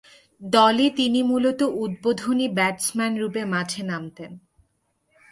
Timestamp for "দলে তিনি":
0.41-1.19